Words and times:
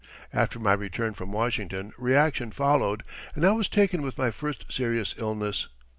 After 0.33 0.57
my 0.57 0.73
return 0.73 1.13
from 1.13 1.31
Washington 1.31 1.93
reaction 1.95 2.49
followed 2.51 3.03
and 3.35 3.45
I 3.45 3.51
was 3.51 3.69
taken 3.69 4.01
with 4.01 4.17
my 4.17 4.31
first 4.31 4.65
serious 4.71 5.13
illness. 5.15 5.67